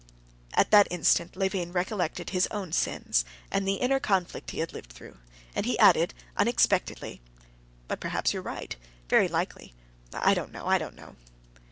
At 0.55 0.71
that 0.71 0.87
instant 0.89 1.35
Levin 1.37 1.71
recollected 1.73 2.31
his 2.31 2.47
own 2.47 2.71
sins 2.71 3.23
and 3.51 3.67
the 3.67 3.75
inner 3.75 3.99
conflict 3.99 4.49
he 4.49 4.57
had 4.57 4.73
lived 4.73 4.91
through. 4.91 5.17
And 5.53 5.63
he 5.63 5.77
added 5.77 6.15
unexpectedly: 6.35 7.21
"But 7.87 7.99
perhaps 7.99 8.33
you 8.33 8.39
are 8.39 8.41
right. 8.41 8.75
Very 9.09 9.27
likely... 9.27 9.75
I 10.11 10.33
don't 10.33 10.51
know, 10.51 10.65
I 10.65 10.79
don't 10.79 10.95
know." 10.95 11.17